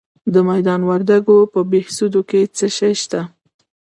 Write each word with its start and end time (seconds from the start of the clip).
د 0.33 0.35
میدان 0.49 0.81
وردګو 0.89 1.37
په 1.53 1.59
بهسودو 1.69 2.21
کې 2.29 2.41
څه 2.57 2.67
شی 2.77 2.93
شته؟ 3.01 3.21